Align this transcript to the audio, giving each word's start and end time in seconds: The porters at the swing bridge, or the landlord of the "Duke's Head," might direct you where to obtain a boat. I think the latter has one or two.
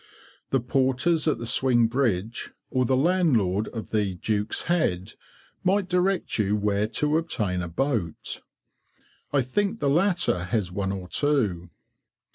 The 0.49 0.59
porters 0.59 1.27
at 1.27 1.37
the 1.37 1.45
swing 1.45 1.85
bridge, 1.85 2.49
or 2.71 2.85
the 2.85 2.97
landlord 2.97 3.67
of 3.67 3.91
the 3.91 4.15
"Duke's 4.15 4.63
Head," 4.63 5.13
might 5.63 5.87
direct 5.87 6.39
you 6.39 6.55
where 6.55 6.87
to 6.87 7.19
obtain 7.19 7.61
a 7.61 7.67
boat. 7.67 8.41
I 9.31 9.43
think 9.43 9.79
the 9.79 9.91
latter 9.91 10.45
has 10.45 10.71
one 10.71 10.91
or 10.91 11.07
two. 11.07 11.69